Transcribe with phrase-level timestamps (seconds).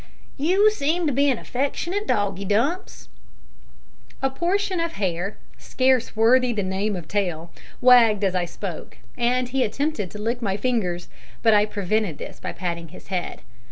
[0.35, 3.07] "You seem to be an affectionate doggie, Dumps."
[4.19, 9.49] A portion of hair scarce worthy the name of tail wagged as I spoke, and
[9.49, 11.07] he attempted to lick my fingers,
[11.43, 13.41] but I prevented this by patting his head.